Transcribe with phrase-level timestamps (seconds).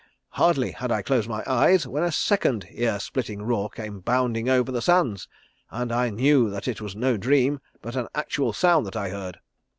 [0.29, 4.71] Hardly had I closed my eyes when a second ear splitting roar came bounding over
[4.71, 5.27] the sands,
[5.69, 9.37] and I knew that it was no dream, but an actual sound that I heard.